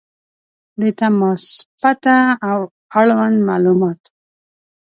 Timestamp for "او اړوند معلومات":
2.49-4.01